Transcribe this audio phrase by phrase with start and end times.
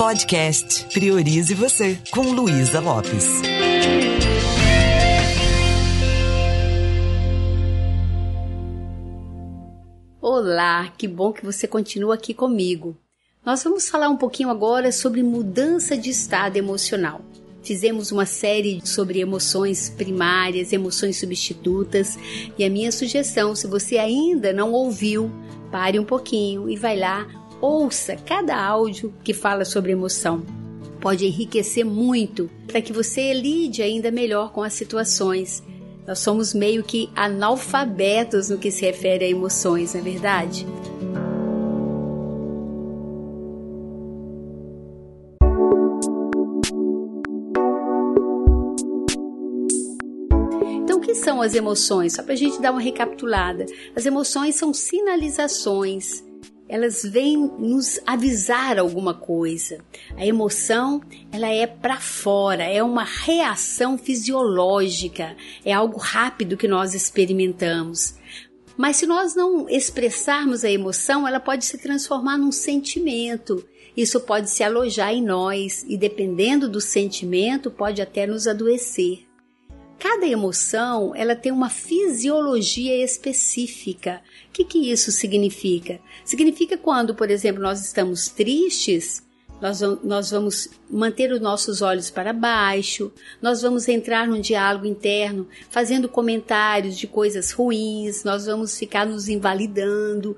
[0.00, 3.42] Podcast Priorize Você, com Luísa Lopes.
[10.18, 12.96] Olá, que bom que você continua aqui comigo.
[13.44, 17.20] Nós vamos falar um pouquinho agora sobre mudança de estado emocional.
[17.62, 22.18] Fizemos uma série sobre emoções primárias, emoções substitutas,
[22.56, 25.30] e a minha sugestão, se você ainda não ouviu,
[25.70, 27.28] pare um pouquinho e vai lá,
[27.60, 30.42] ouça cada áudio que fala sobre emoção.
[31.00, 35.62] Pode enriquecer muito para que você lide ainda melhor com as situações.
[36.06, 40.66] Nós somos meio que analfabetos no que se refere a emoções, não é verdade?
[51.20, 52.14] são as emoções?
[52.14, 53.66] Só para a gente dar uma recapitulada.
[53.94, 56.24] As emoções são sinalizações.
[56.70, 59.84] Elas vêm nos avisar alguma coisa.
[60.16, 61.02] A emoção,
[61.32, 68.14] ela é para fora, é uma reação fisiológica, é algo rápido que nós experimentamos.
[68.76, 73.66] Mas se nós não expressarmos a emoção, ela pode se transformar num sentimento.
[73.96, 79.29] Isso pode se alojar em nós e, dependendo do sentimento, pode até nos adoecer.
[80.00, 84.22] Cada emoção ela tem uma fisiologia específica.
[84.48, 86.00] O que, que isso significa?
[86.24, 89.22] Significa quando, por exemplo, nós estamos tristes,
[89.60, 93.12] nós, nós vamos manter os nossos olhos para baixo,
[93.42, 99.28] nós vamos entrar num diálogo interno, fazendo comentários de coisas ruins, nós vamos ficar nos
[99.28, 100.34] invalidando,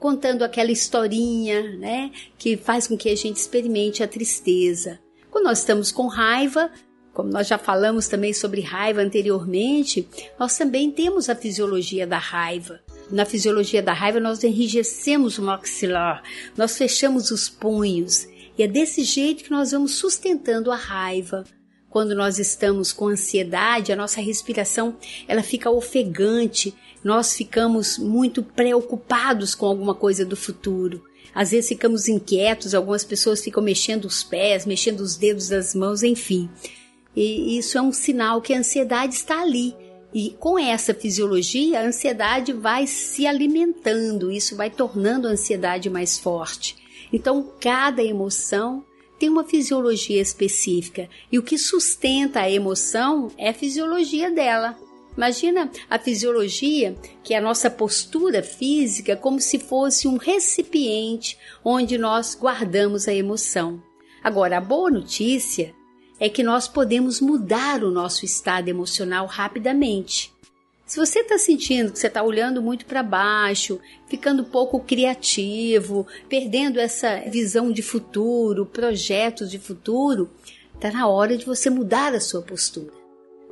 [0.00, 4.98] contando aquela historinha, né, que faz com que a gente experimente a tristeza.
[5.30, 6.72] Quando nós estamos com raiva,
[7.12, 10.08] como nós já falamos também sobre raiva anteriormente,
[10.38, 12.80] nós também temos a fisiologia da raiva.
[13.10, 16.22] Na fisiologia da raiva, nós enrijecemos o maxilar,
[16.56, 21.44] nós fechamos os punhos, e é desse jeito que nós vamos sustentando a raiva.
[21.88, 29.54] Quando nós estamos com ansiedade, a nossa respiração ela fica ofegante, nós ficamos muito preocupados
[29.56, 31.02] com alguma coisa do futuro.
[31.34, 36.02] Às vezes ficamos inquietos, algumas pessoas ficam mexendo os pés, mexendo os dedos das mãos,
[36.02, 36.48] enfim.
[37.14, 39.74] E isso é um sinal que a ansiedade está ali.
[40.12, 46.18] E com essa fisiologia, a ansiedade vai se alimentando, isso vai tornando a ansiedade mais
[46.18, 46.76] forte.
[47.12, 48.84] Então, cada emoção
[49.18, 54.76] tem uma fisiologia específica e o que sustenta a emoção é a fisiologia dela.
[55.16, 61.98] Imagina a fisiologia, que é a nossa postura física, como se fosse um recipiente onde
[61.98, 63.82] nós guardamos a emoção.
[64.22, 65.74] Agora, a boa notícia
[66.20, 70.30] é que nós podemos mudar o nosso estado emocional rapidamente.
[70.84, 76.78] Se você está sentindo que você está olhando muito para baixo, ficando pouco criativo, perdendo
[76.78, 80.28] essa visão de futuro, projetos de futuro,
[80.74, 82.92] está na hora de você mudar a sua postura.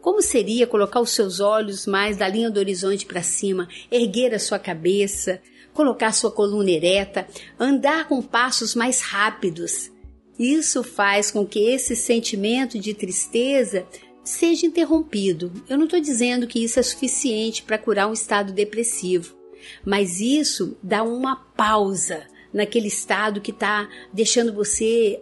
[0.00, 4.38] Como seria colocar os seus olhos mais da linha do horizonte para cima, erguer a
[4.38, 5.40] sua cabeça,
[5.72, 7.26] colocar sua coluna ereta,
[7.58, 9.90] andar com passos mais rápidos,
[10.38, 13.86] isso faz com que esse sentimento de tristeza
[14.22, 15.52] seja interrompido.
[15.68, 19.36] Eu não estou dizendo que isso é suficiente para curar um estado depressivo,
[19.84, 25.20] mas isso dá uma pausa naquele estado que está deixando você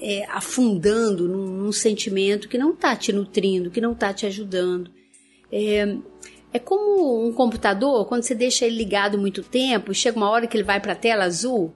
[0.00, 4.90] é, afundando num, num, sentimento que não está te nutrindo, que não está te ajudando.
[5.50, 5.96] É,
[6.52, 10.56] é como um computador, quando você deixa ele ligado muito tempo, chega uma hora que
[10.56, 11.72] ele vai para a tela azul,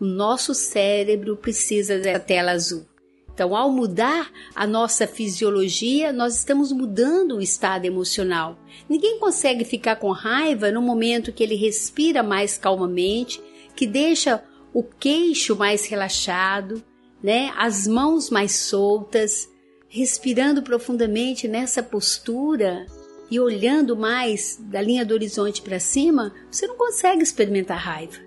[0.00, 2.86] o nosso cérebro precisa da tela azul.
[3.32, 8.58] Então, ao mudar a nossa fisiologia, nós estamos mudando o estado emocional.
[8.88, 13.42] Ninguém consegue ficar com raiva no momento que ele respira mais calmamente,
[13.74, 14.42] que deixa
[14.72, 16.82] o queixo mais relaxado,
[17.22, 17.52] né?
[17.58, 19.48] As mãos mais soltas,
[19.86, 22.86] respirando profundamente nessa postura
[23.30, 28.25] e olhando mais da linha do horizonte para cima, você não consegue experimentar raiva.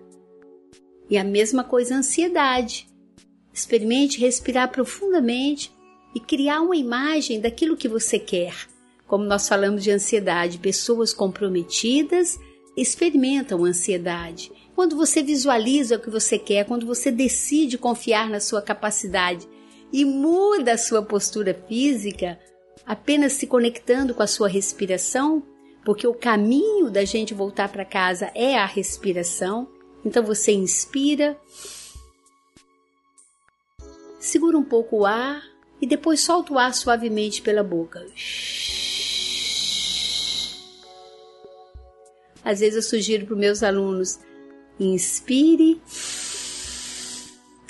[1.10, 2.88] E a mesma coisa a ansiedade.
[3.52, 5.72] Experimente respirar profundamente
[6.14, 8.54] e criar uma imagem daquilo que você quer.
[9.08, 12.40] Como nós falamos de ansiedade, pessoas comprometidas
[12.78, 14.52] experimentam ansiedade.
[14.76, 19.48] Quando você visualiza o que você quer, quando você decide confiar na sua capacidade
[19.92, 22.40] e muda a sua postura física,
[22.86, 25.44] apenas se conectando com a sua respiração,
[25.84, 29.68] porque o caminho da gente voltar para casa é a respiração
[30.10, 31.40] então você inspira,
[34.20, 35.44] segura um pouco o ar
[35.80, 38.06] e depois solta o ar suavemente pela boca.
[42.44, 44.20] Às vezes eu sugiro para os meus alunos:
[44.80, 45.80] inspire,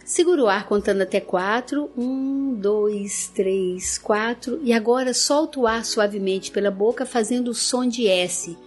[0.05, 1.91] Segura o ar contando até quatro.
[1.95, 4.59] Um, dois, três, quatro.
[4.63, 8.57] E agora solta o ar suavemente pela boca, fazendo o som de S.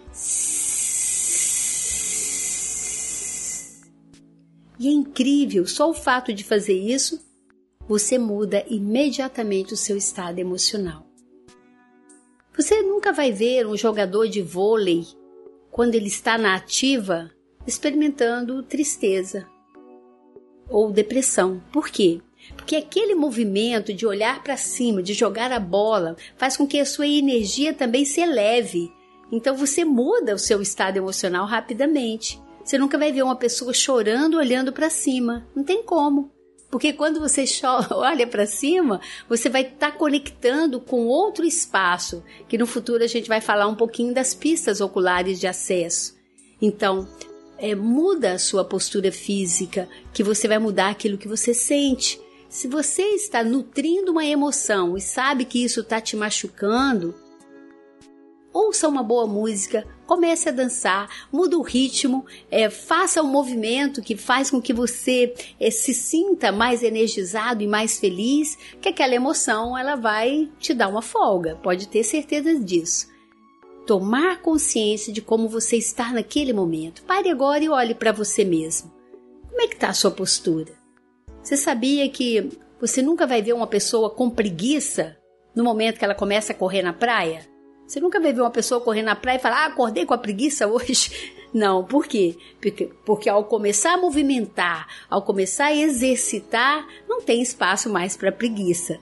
[4.82, 7.24] E é incrível, só o fato de fazer isso,
[7.86, 11.06] você muda imediatamente o seu estado emocional.
[12.56, 15.06] Você nunca vai ver um jogador de vôlei,
[15.70, 17.30] quando ele está na ativa,
[17.64, 19.46] experimentando tristeza
[20.68, 21.62] ou depressão.
[21.72, 22.20] Por quê?
[22.56, 26.84] Porque aquele movimento de olhar para cima, de jogar a bola, faz com que a
[26.84, 28.92] sua energia também se eleve.
[29.30, 32.42] Então você muda o seu estado emocional rapidamente.
[32.64, 35.46] Você nunca vai ver uma pessoa chorando olhando para cima.
[35.54, 36.30] Não tem como.
[36.70, 37.44] Porque quando você
[37.92, 43.06] olha para cima, você vai estar tá conectando com outro espaço, que no futuro a
[43.06, 46.16] gente vai falar um pouquinho das pistas oculares de acesso.
[46.60, 47.06] Então,
[47.58, 52.18] é, muda a sua postura física, que você vai mudar aquilo que você sente.
[52.48, 57.14] Se você está nutrindo uma emoção e sabe que isso está te machucando,
[58.52, 64.16] ouça uma boa música, comece a dançar, muda o ritmo, é, faça um movimento que
[64.16, 69.76] faz com que você é, se sinta mais energizado e mais feliz, que aquela emoção
[69.76, 73.12] ela vai te dar uma folga, pode ter certeza disso
[73.86, 77.02] tomar consciência de como você está naquele momento.
[77.02, 78.92] Pare agora e olhe para você mesmo.
[79.48, 80.72] Como é que está a sua postura?
[81.42, 82.48] Você sabia que
[82.80, 85.16] você nunca vai ver uma pessoa com preguiça
[85.54, 87.51] no momento que ela começa a correr na praia?
[87.92, 90.18] Você nunca vai ver uma pessoa correr na praia e falar, ah, acordei com a
[90.18, 91.34] preguiça hoje.
[91.52, 92.38] Não, por quê?
[92.58, 98.32] Porque, porque ao começar a movimentar, ao começar a exercitar, não tem espaço mais para
[98.32, 98.98] preguiça.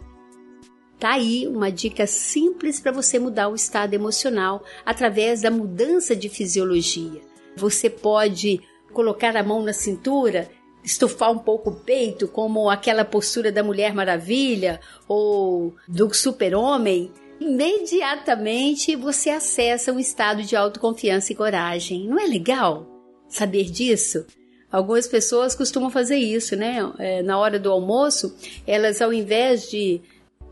[0.99, 6.29] Tá aí uma dica simples para você mudar o estado emocional através da mudança de
[6.29, 7.21] fisiologia.
[7.57, 8.61] Você pode
[8.93, 10.51] colocar a mão na cintura,
[10.83, 17.13] estufar um pouco o peito, como aquela postura da Mulher Maravilha ou do Super-Homem.
[17.41, 22.07] Imediatamente você acessa um estado de autoconfiança e coragem.
[22.07, 22.87] Não é legal
[23.29, 24.27] saber disso?
[24.71, 26.79] Algumas pessoas costumam fazer isso, né?
[26.99, 30.01] É, na hora do almoço, elas ao invés de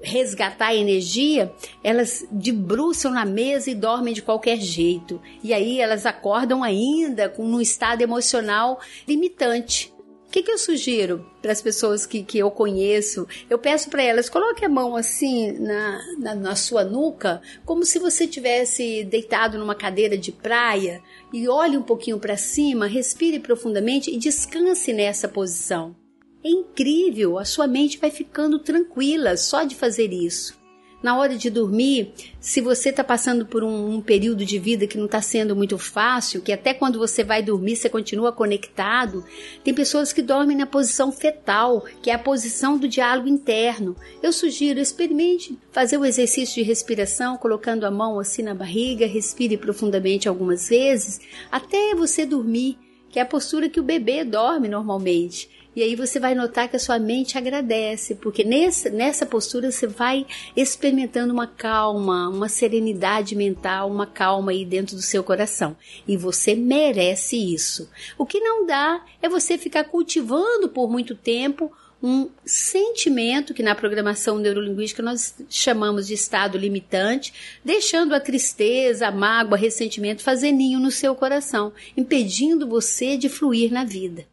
[0.00, 1.52] resgatar energia,
[1.82, 5.20] elas debruçam na mesa e dormem de qualquer jeito.
[5.42, 9.92] E aí elas acordam ainda com um estado emocional limitante.
[10.28, 13.26] O que, que eu sugiro para as pessoas que, que eu conheço?
[13.48, 17.98] Eu peço para elas, coloque a mão assim na, na, na sua nuca, como se
[17.98, 21.02] você tivesse deitado numa cadeira de praia
[21.32, 25.96] e olhe um pouquinho para cima, respire profundamente e descanse nessa posição.
[26.44, 30.57] É incrível, a sua mente vai ficando tranquila só de fazer isso.
[31.00, 34.98] Na hora de dormir, se você está passando por um, um, período de vida que
[34.98, 39.24] não está sendo muito fácil, que até quando você vai dormir você continua conectado,
[39.62, 43.94] tem pessoas que dormem na posição fetal, que é a posição do diálogo interno.
[44.20, 49.56] Eu sugiro, experimente fazer o exercício de respiração, colocando a mão assim na barriga, respire
[49.56, 52.76] profundamente algumas vezes, até você dormir,
[53.08, 55.48] que é a postura que o bebê dorme normalmente.
[55.78, 59.86] E aí você vai notar que a sua mente agradece, porque nessa, nessa postura você
[59.86, 60.26] vai
[60.56, 65.76] experimentando uma calma, uma serenidade mental, uma calma aí dentro do seu coração.
[66.04, 67.88] E você merece isso.
[68.18, 71.70] O que não dá é você ficar cultivando por muito tempo
[72.02, 77.32] um sentimento que na programação neurolinguística nós chamamos de estado limitante,
[77.64, 83.72] deixando a tristeza, a mágoa, ressentimento fazer ninho no seu coração, impedindo você de fluir
[83.72, 84.26] na vida.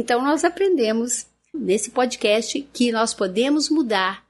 [0.00, 4.24] Então, nós aprendemos nesse podcast que nós podemos mudar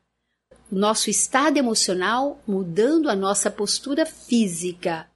[0.69, 5.07] o nosso estado emocional mudando a nossa postura física.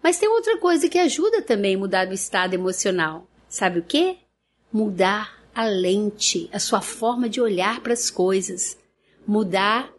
[0.00, 3.26] Mas tem outra coisa que ajuda também a mudar o estado emocional.
[3.48, 4.18] Sabe o que?
[4.72, 8.78] Mudar a lente, a sua forma de olhar para as coisas.
[9.26, 9.92] Mudar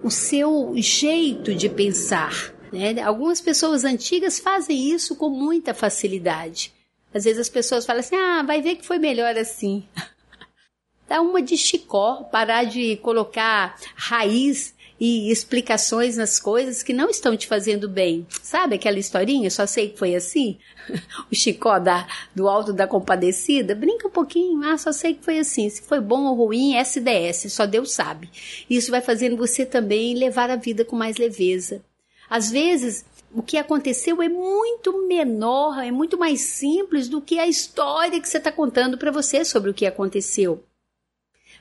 [0.00, 2.54] o seu jeito de pensar.
[2.72, 3.02] Né?
[3.02, 6.72] Algumas pessoas antigas fazem isso com muita facilidade.
[7.14, 9.86] Às vezes as pessoas falam assim: ah, vai ver que foi melhor assim.
[11.08, 17.36] Dá uma de chicó, parar de colocar raiz e explicações nas coisas que não estão
[17.36, 18.26] te fazendo bem.
[18.42, 19.50] Sabe aquela historinha?
[19.50, 20.58] Só sei que foi assim.
[21.30, 23.74] o chicó da, do alto da compadecida.
[23.74, 24.62] Brinca um pouquinho.
[24.64, 25.68] Ah, só sei que foi assim.
[25.68, 27.52] Se foi bom ou ruim, SDS.
[27.52, 28.30] Só Deus sabe.
[28.68, 31.82] Isso vai fazendo você também levar a vida com mais leveza.
[32.30, 37.48] Às vezes, o que aconteceu é muito menor, é muito mais simples do que a
[37.48, 40.62] história que você está contando para você sobre o que aconteceu.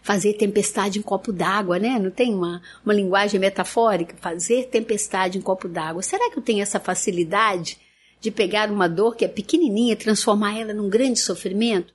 [0.03, 1.97] Fazer tempestade em copo d'água, né?
[1.97, 4.15] Não tem uma, uma linguagem metafórica?
[4.19, 6.03] Fazer tempestade em copo d'água.
[6.03, 7.79] Será que eu tenho essa facilidade
[8.19, 11.91] de pegar uma dor que é pequenininha e transformar ela num grande sofrimento?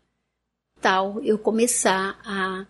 [0.80, 2.66] Tal eu começar a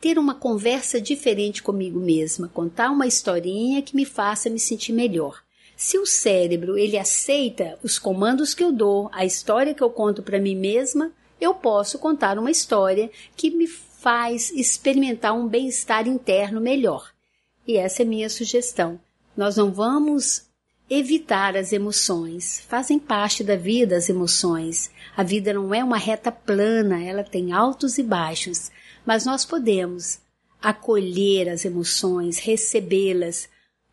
[0.00, 5.43] ter uma conversa diferente comigo mesma, contar uma historinha que me faça me sentir melhor.
[5.76, 10.22] Se o cérebro ele aceita os comandos que eu dou, a história que eu conto
[10.22, 16.60] para mim mesma, eu posso contar uma história que me faz experimentar um bem-estar interno
[16.60, 17.12] melhor.
[17.66, 19.00] E essa é minha sugestão.
[19.36, 20.46] Nós não vamos
[20.88, 22.60] evitar as emoções.
[22.68, 24.90] Fazem parte da vida as emoções.
[25.16, 28.70] A vida não é uma reta plana, ela tem altos e baixos,
[29.04, 30.20] mas nós podemos
[30.60, 33.48] acolher as emoções, recebê-las,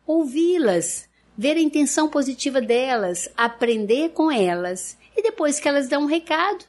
[0.06, 6.06] ouvi-las, ver a intenção positiva delas, aprender com elas e depois que elas dão um
[6.06, 6.64] recado,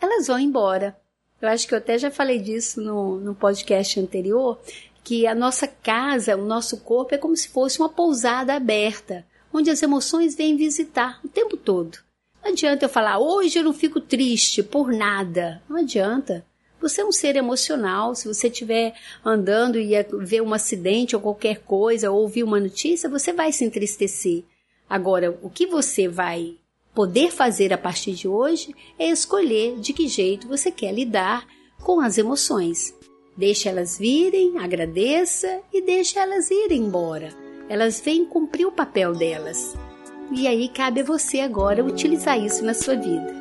[0.00, 0.96] elas vão embora.
[1.40, 4.58] Eu acho que eu até já falei disso no, no podcast anterior,
[5.02, 9.70] que a nossa casa, o nosso corpo é como se fosse uma pousada aberta, onde
[9.70, 11.98] as emoções vêm visitar o tempo todo.
[12.42, 15.62] Não adianta eu falar, hoje eu não fico triste por nada.
[15.68, 16.44] Não adianta.
[16.84, 18.14] Você é um ser emocional.
[18.14, 18.92] Se você estiver
[19.24, 23.64] andando e ver um acidente ou qualquer coisa, ou ouvir uma notícia, você vai se
[23.64, 24.44] entristecer.
[24.86, 26.56] Agora, o que você vai
[26.94, 31.46] poder fazer a partir de hoje é escolher de que jeito você quer lidar
[31.82, 32.94] com as emoções.
[33.34, 37.30] Deixe elas virem, agradeça e deixe elas irem embora.
[37.66, 39.74] Elas vêm cumprir o papel delas.
[40.30, 43.40] E aí cabe a você agora utilizar isso na sua vida.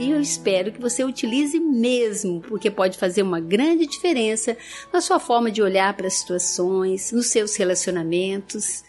[0.00, 4.56] E eu espero que você utilize mesmo, porque pode fazer uma grande diferença
[4.90, 8.82] na sua forma de olhar para as situações, nos seus relacionamentos.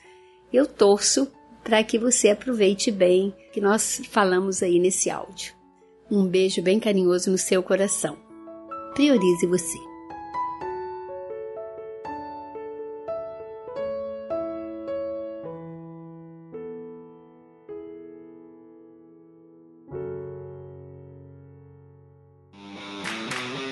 [0.53, 1.29] Eu torço
[1.65, 5.53] para que você aproveite bem que nós falamos aí nesse áudio.
[6.09, 8.17] Um beijo bem carinhoso no seu coração.
[8.93, 9.90] Priorize você.